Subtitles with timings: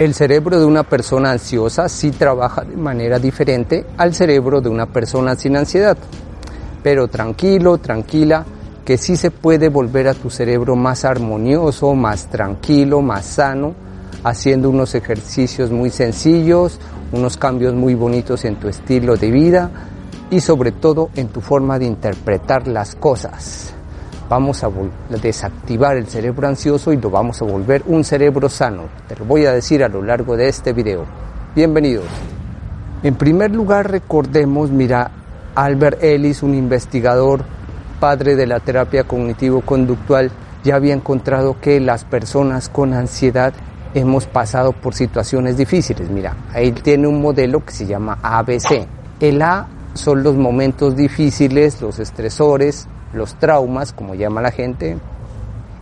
[0.00, 4.86] El cerebro de una persona ansiosa sí trabaja de manera diferente al cerebro de una
[4.86, 5.98] persona sin ansiedad.
[6.82, 8.46] Pero tranquilo, tranquila,
[8.82, 13.74] que sí se puede volver a tu cerebro más armonioso, más tranquilo, más sano,
[14.24, 16.80] haciendo unos ejercicios muy sencillos,
[17.12, 19.70] unos cambios muy bonitos en tu estilo de vida
[20.30, 23.74] y sobre todo en tu forma de interpretar las cosas.
[24.30, 24.70] Vamos a
[25.20, 28.84] desactivar el cerebro ansioso y lo vamos a volver un cerebro sano.
[29.08, 31.04] Te lo voy a decir a lo largo de este video.
[31.56, 32.04] Bienvenidos.
[33.02, 35.10] En primer lugar, recordemos, mira,
[35.56, 37.44] Albert Ellis, un investigador,
[37.98, 40.30] padre de la terapia cognitivo-conductual,
[40.62, 43.52] ya había encontrado que las personas con ansiedad
[43.94, 46.08] hemos pasado por situaciones difíciles.
[46.08, 48.86] Mira, él tiene un modelo que se llama ABC.
[49.18, 54.98] El A son los momentos difíciles, los estresores, los traumas, como llama la gente.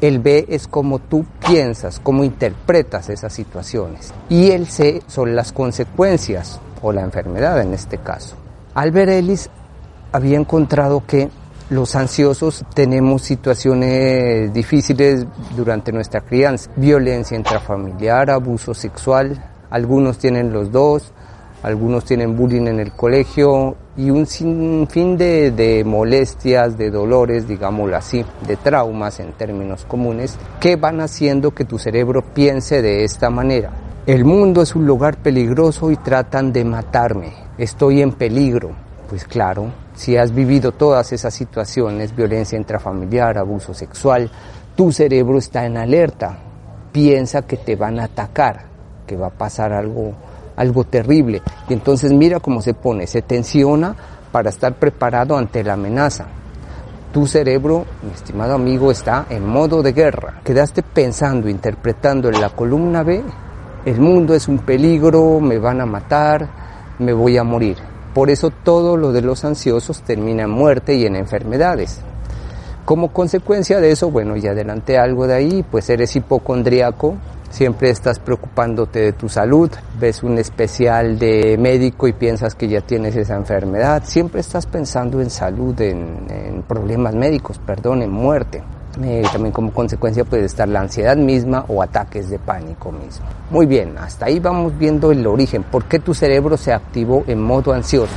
[0.00, 4.12] El B es cómo tú piensas, cómo interpretas esas situaciones.
[4.28, 8.36] Y el C son las consecuencias o la enfermedad en este caso.
[8.74, 9.50] Albert Ellis
[10.10, 11.30] había encontrado que
[11.70, 15.24] los ansiosos tenemos situaciones difíciles
[15.56, 21.12] durante nuestra crianza, violencia intrafamiliar, abuso sexual, algunos tienen los dos,
[21.62, 27.96] algunos tienen bullying en el colegio y un sinfín de, de, molestias, de dolores, digámoslo
[27.96, 33.30] así, de traumas en términos comunes, que van haciendo que tu cerebro piense de esta
[33.30, 33.70] manera.
[34.06, 37.32] El mundo es un lugar peligroso y tratan de matarme.
[37.56, 38.72] Estoy en peligro.
[39.08, 44.28] Pues claro, si has vivido todas esas situaciones, violencia intrafamiliar, abuso sexual,
[44.74, 46.38] tu cerebro está en alerta.
[46.90, 48.64] Piensa que te van a atacar,
[49.06, 50.14] que va a pasar algo
[50.56, 51.42] algo terrible.
[51.68, 53.94] Y entonces mira cómo se pone, se tensiona
[54.30, 56.26] para estar preparado ante la amenaza.
[57.12, 60.40] Tu cerebro, mi estimado amigo, está en modo de guerra.
[60.44, 63.22] Quedaste pensando, interpretando en la columna B,
[63.84, 66.48] el mundo es un peligro, me van a matar,
[66.98, 67.76] me voy a morir.
[68.14, 72.00] Por eso todo lo de los ansiosos termina en muerte y en enfermedades.
[72.84, 77.16] Como consecuencia de eso, bueno, ya adelanté algo de ahí, pues eres hipocondríaco,
[77.52, 79.70] siempre estás preocupándote de tu salud,
[80.00, 85.20] ves un especial de médico y piensas que ya tienes esa enfermedad, siempre estás pensando
[85.20, 88.62] en salud, en, problemas médicos, perdón, en muerte.
[89.02, 93.26] Eh, también como consecuencia puede estar la ansiedad misma o ataques de pánico mismo.
[93.50, 97.42] Muy bien, hasta ahí vamos viendo el origen, por qué tu cerebro se activó en
[97.42, 98.14] modo ansioso.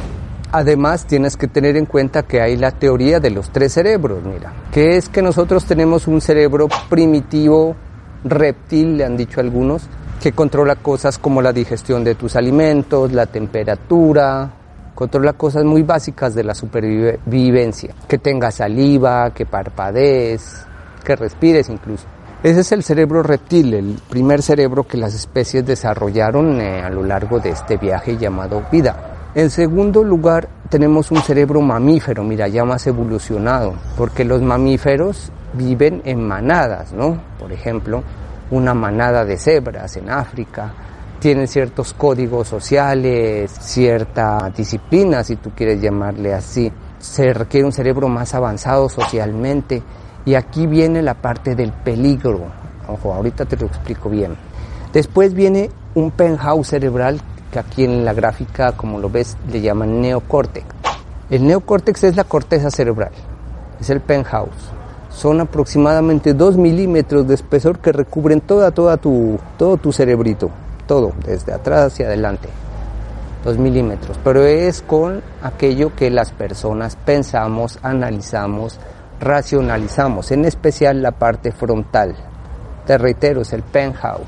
[0.51, 4.53] Además, tienes que tener en cuenta que hay la teoría de los tres cerebros, mira,
[4.71, 7.75] que es que nosotros tenemos un cerebro primitivo
[8.25, 9.87] reptil, le han dicho algunos,
[10.21, 14.51] que controla cosas como la digestión de tus alimentos, la temperatura,
[14.95, 20.65] controla cosas muy básicas de la supervivencia, que tengas saliva, que parpadees,
[21.03, 22.05] que respires incluso.
[22.43, 27.03] Ese es el cerebro reptil, el primer cerebro que las especies desarrollaron eh, a lo
[27.03, 29.15] largo de este viaje llamado vida.
[29.33, 36.01] En segundo lugar, tenemos un cerebro mamífero, mira, ya más evolucionado, porque los mamíferos viven
[36.05, 37.17] en manadas, ¿no?
[37.39, 38.03] Por ejemplo,
[38.51, 40.73] una manada de cebras en África,
[41.19, 46.71] tienen ciertos códigos sociales, cierta disciplina, si tú quieres llamarle así.
[46.99, 49.81] Se requiere un cerebro más avanzado socialmente
[50.25, 52.41] y aquí viene la parte del peligro.
[52.87, 54.35] Ojo, ahorita te lo explico bien.
[54.93, 57.19] Después viene un penthouse cerebral
[57.51, 60.65] que aquí en la gráfica, como lo ves, le llaman neocórtex.
[61.29, 63.11] El neocórtex es la corteza cerebral,
[63.79, 64.75] es el penthouse
[65.15, 70.49] son aproximadamente 2 milímetros de espesor que recubren toda, toda tu, todo tu cerebrito,
[70.85, 72.49] todo, desde atrás hacia adelante.
[73.45, 78.79] 2 milímetros, pero es con aquello que las personas pensamos, analizamos,
[79.21, 82.15] racionalizamos, en especial la parte frontal.
[82.85, 84.27] Te reitero, es el penthouse.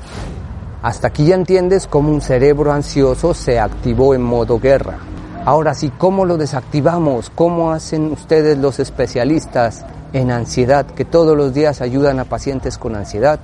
[0.82, 4.98] Hasta aquí ya entiendes cómo un cerebro ansioso se activó en modo guerra.
[5.44, 7.30] Ahora sí, ¿cómo lo desactivamos?
[7.34, 12.96] ¿Cómo hacen ustedes los especialistas en ansiedad, que todos los días ayudan a pacientes con
[12.96, 13.40] ansiedad,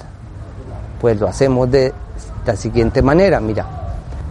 [1.01, 1.93] pues lo hacemos de
[2.47, 3.67] la siguiente manera, mira,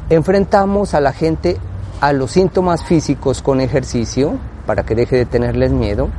[0.09, 1.57] enfrentamos a la gente
[2.01, 6.09] a los síntomas físicos con ejercicio para que deje de tenerles miedo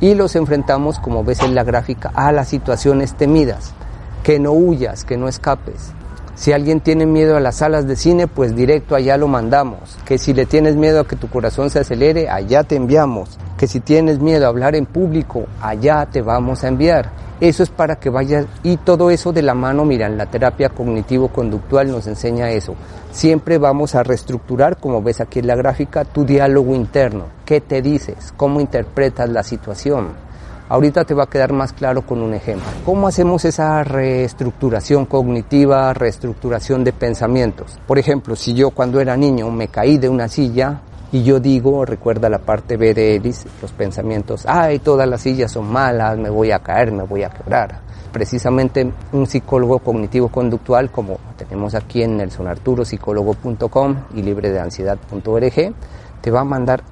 [0.00, 3.72] y los enfrentamos, como ves en la gráfica, a las situaciones temidas,
[4.22, 5.92] que no huyas, que no escapes.
[6.34, 9.98] Si alguien tiene miedo a las salas de cine, pues directo allá lo mandamos.
[10.06, 13.38] Que si le tienes miedo a que tu corazón se acelere, allá te enviamos.
[13.60, 17.10] Que si tienes miedo a hablar en público, allá te vamos a enviar.
[17.42, 20.70] Eso es para que vayas y todo eso de la mano, mira, en la terapia
[20.70, 22.74] cognitivo-conductual nos enseña eso.
[23.12, 27.26] Siempre vamos a reestructurar, como ves aquí en la gráfica, tu diálogo interno.
[27.44, 28.32] ¿Qué te dices?
[28.34, 30.08] ¿Cómo interpretas la situación?
[30.70, 32.66] Ahorita te va a quedar más claro con un ejemplo.
[32.86, 37.78] ¿Cómo hacemos esa reestructuración cognitiva, reestructuración de pensamientos?
[37.86, 40.80] Por ejemplo, si yo cuando era niño me caí de una silla
[41.12, 45.50] y yo digo, recuerda la parte B de Elis, los pensamientos, ay, todas las sillas
[45.52, 47.80] son malas, me voy a caer, me voy a quebrar.
[48.12, 55.74] Precisamente un psicólogo cognitivo-conductual, como tenemos aquí en nelsonarturopsicólogo.com y libredeansiedad.org,
[56.20, 56.82] te va a mandar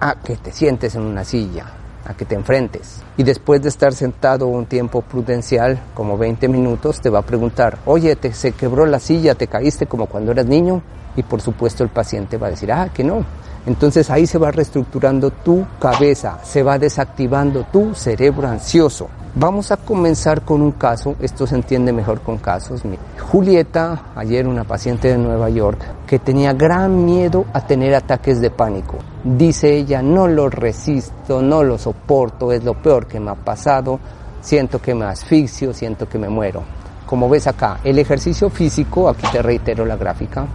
[0.00, 1.66] a que te sientes en una silla,
[2.04, 3.02] a que te enfrentes.
[3.16, 7.78] Y después de estar sentado un tiempo prudencial, como 20 minutos, te va a preguntar,
[7.86, 10.82] oye, te, se quebró la silla, te caíste como cuando eras niño.
[11.14, 13.24] Y por supuesto el paciente va a decir, ah, que no.
[13.64, 19.08] Entonces ahí se va reestructurando tu cabeza, se va desactivando tu cerebro ansioso.
[19.34, 22.82] Vamos a comenzar con un caso, esto se entiende mejor con casos.
[23.30, 28.50] Julieta, ayer una paciente de Nueva York, que tenía gran miedo a tener ataques de
[28.50, 28.98] pánico.
[29.24, 34.00] Dice ella, no lo resisto, no lo soporto, es lo peor que me ha pasado,
[34.42, 36.62] siento que me asfixio, siento que me muero.
[37.06, 40.46] Como ves acá, el ejercicio físico, aquí te reitero la gráfica,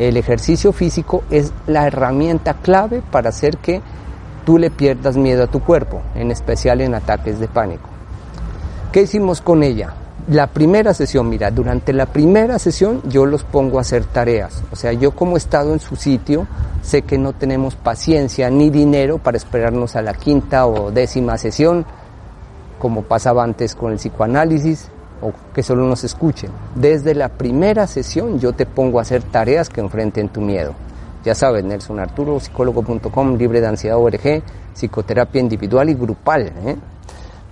[0.00, 3.82] el ejercicio físico es la herramienta clave para hacer que
[4.46, 7.88] tú le pierdas miedo a tu cuerpo, en especial en ataques de pánico.
[8.92, 9.92] ¿Qué hicimos con ella?
[10.28, 14.62] La primera sesión, mira, durante la primera sesión yo los pongo a hacer tareas.
[14.72, 16.46] O sea, yo como he estado en su sitio,
[16.82, 21.84] sé que no tenemos paciencia ni dinero para esperarnos a la quinta o décima sesión,
[22.78, 24.88] como pasaba antes con el psicoanálisis,
[25.22, 26.50] o que solo nos escuchen.
[26.74, 30.74] Desde la primera sesión yo te pongo a hacer tareas que enfrenten tu miedo.
[31.24, 34.42] Ya sabes, Nelson Arturo, psicólogo.com, libre de ansiedad ORG,
[34.74, 36.52] psicoterapia individual y grupal.
[36.64, 36.76] ¿eh?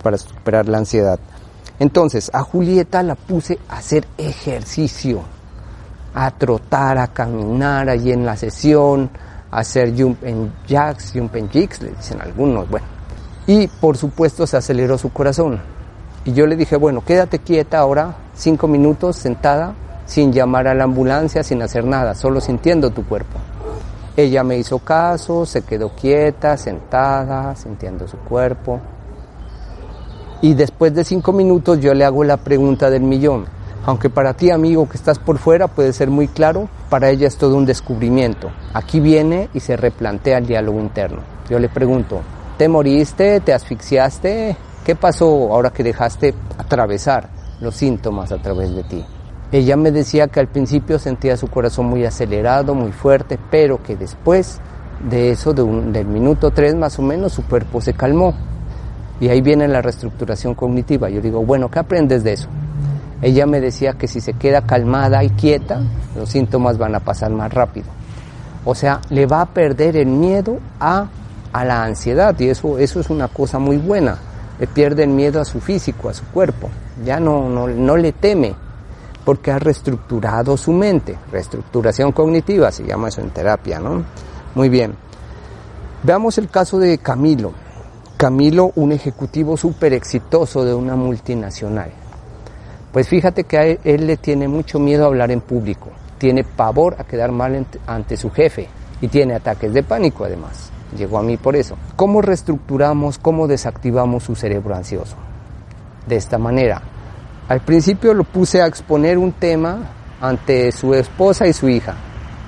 [0.03, 1.19] para superar la ansiedad.
[1.79, 5.23] Entonces, a Julieta la puse a hacer ejercicio,
[6.15, 9.11] a trotar, a caminar allí en la sesión,
[9.51, 12.87] a hacer jump en jacks, jump en jigs, le dicen algunos, bueno.
[13.47, 15.61] Y por supuesto se aceleró su corazón.
[16.29, 19.73] Y yo le dije, bueno, quédate quieta ahora, cinco minutos sentada,
[20.05, 23.39] sin llamar a la ambulancia, sin hacer nada, solo sintiendo tu cuerpo.
[24.15, 28.79] Ella me hizo caso, se quedó quieta, sentada, sintiendo su cuerpo.
[30.43, 33.47] Y después de cinco minutos yo le hago la pregunta del millón.
[33.87, 37.39] Aunque para ti, amigo, que estás por fuera puede ser muy claro, para ella es
[37.39, 38.51] todo un descubrimiento.
[38.75, 41.23] Aquí viene y se replantea el diálogo interno.
[41.49, 42.21] Yo le pregunto,
[42.59, 43.41] ¿te moriste?
[43.41, 44.68] ¿Te asfixiaste?
[44.89, 47.29] ¿Qué pasó ahora que dejaste atravesar
[47.61, 49.05] los síntomas a través de ti?
[49.53, 53.97] Ella me decía que al principio sentía su corazón muy acelerado, muy fuerte, pero que
[53.97, 54.63] después
[55.07, 58.33] de eso, de un, del minuto tres más o menos, su cuerpo se calmó.
[59.21, 61.11] Y ahí viene la reestructuración cognitiva.
[61.11, 62.49] Yo digo, bueno, ¿qué aprendes de eso?
[63.21, 65.83] Ella me decía que si se queda calmada y quieta,
[66.17, 67.89] los síntomas van a pasar más rápido.
[68.65, 71.11] O sea, le va a perder el miedo a,
[71.53, 74.17] a la ansiedad y eso, eso es una cosa muy buena.
[74.59, 76.69] Le pierde el miedo a su físico, a su cuerpo.
[77.05, 78.55] Ya no, no, no le teme
[79.25, 81.19] porque ha reestructurado su mente.
[81.31, 84.05] Reestructuración cognitiva se llama eso en terapia, ¿no?
[84.55, 84.95] Muy bien.
[86.03, 87.53] Veamos el caso de Camilo.
[88.17, 91.91] Camilo, un ejecutivo súper exitoso de una multinacional.
[92.93, 96.97] Pues fíjate que a él, le tiene mucho miedo a hablar en público, tiene pavor
[96.99, 98.67] a quedar mal ante su jefe
[99.01, 100.73] y tiene ataques de pánico además.
[100.97, 101.77] Llegó a mí por eso.
[101.97, 105.17] ¿Cómo reestructuramos, cómo desactivamos su cerebro ansioso?
[106.07, 106.81] De esta manera.
[107.49, 109.79] Al principio lo puse a exponer un tema
[110.21, 111.95] ante su esposa y su hija.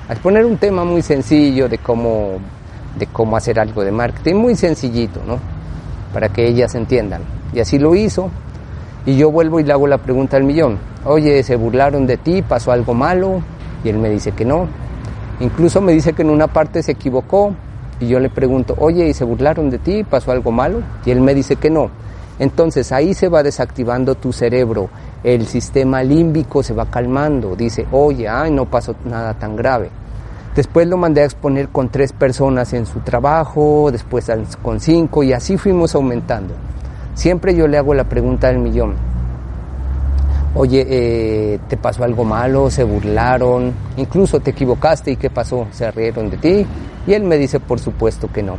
[0.08, 2.38] A exponer un tema muy sencillo de cómo,
[2.98, 5.60] de cómo hacer algo de marketing, muy sencillito, ¿no?
[6.12, 7.22] para que ellas entiendan.
[7.52, 8.30] Y así lo hizo.
[9.06, 10.78] Y yo vuelvo y le hago la pregunta al millón.
[11.04, 12.42] Oye, ¿se burlaron de ti?
[12.42, 13.42] ¿Pasó algo malo?
[13.82, 14.68] Y él me dice que no.
[15.40, 17.54] Incluso me dice que en una parte se equivocó.
[18.00, 20.02] Y yo le pregunto, oye, ¿y se burlaron de ti?
[20.04, 20.82] ¿Pasó algo malo?
[21.04, 21.90] Y él me dice que no.
[22.40, 24.88] Entonces ahí se va desactivando tu cerebro,
[25.22, 29.90] el sistema límbico se va calmando, dice, oye, ay, no pasó nada tan grave.
[30.56, 35.34] Después lo mandé a exponer con tres personas en su trabajo, después con cinco y
[35.34, 36.54] así fuimos aumentando.
[37.14, 38.94] Siempre yo le hago la pregunta del millón.
[40.54, 42.70] Oye, eh, ¿te pasó algo malo?
[42.70, 43.72] ¿Se burlaron?
[43.98, 45.66] Incluso te equivocaste y ¿qué pasó?
[45.70, 46.66] ¿Se rieron de ti?
[47.06, 48.56] Y él me dice, por supuesto que no.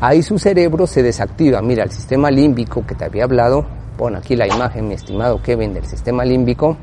[0.00, 1.60] Ahí su cerebro se desactiva.
[1.62, 5.74] Mira, el sistema límbico que te había hablado, pon aquí la imagen, mi estimado Kevin,
[5.74, 6.76] del sistema límbico,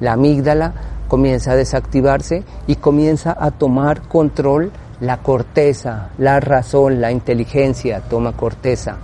[0.00, 0.72] la amígdala
[1.08, 8.32] comienza a desactivarse y comienza a tomar control la corteza, la razón, la inteligencia toma
[8.32, 8.96] corteza.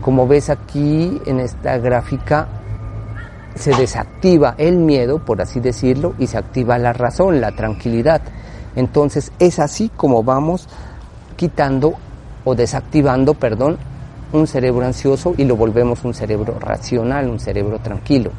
[0.00, 2.48] Como ves aquí en esta gráfica,
[3.54, 8.22] se desactiva el miedo, por así decirlo, y se activa la razón, la tranquilidad.
[8.76, 10.68] Entonces es así como vamos
[11.36, 11.94] quitando
[12.44, 13.78] o desactivando, perdón,
[14.32, 18.30] un cerebro ansioso y lo volvemos un cerebro racional, un cerebro tranquilo.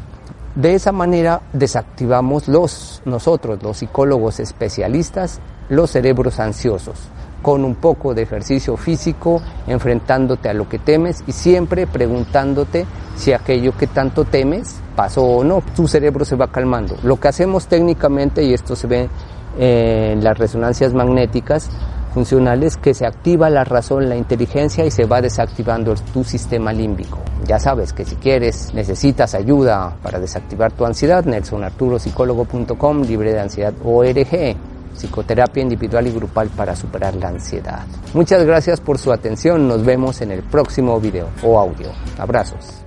[0.56, 5.39] De esa manera desactivamos los nosotros, los psicólogos especialistas,
[5.70, 6.98] los cerebros ansiosos,
[7.41, 13.34] con un poco de ejercicio físico, enfrentándote a lo que temes y siempre preguntándote si
[13.34, 15.62] aquello que tanto temes pasó o no.
[15.75, 16.98] Tu cerebro se va calmando.
[17.03, 19.10] Lo que hacemos técnicamente, y esto se ve
[19.58, 21.70] en las resonancias magnéticas,
[22.14, 27.20] funcionales que se activa la razón, la inteligencia y se va desactivando tu sistema límbico.
[27.46, 33.74] Ya sabes que si quieres, necesitas ayuda para desactivar tu ansiedad, nelsonarturopsicólogo.com, libre de ansiedad
[33.84, 34.56] ORG,
[34.96, 37.86] psicoterapia individual y grupal para superar la ansiedad.
[38.14, 41.90] Muchas gracias por su atención, nos vemos en el próximo video o audio.
[42.18, 42.87] Abrazos.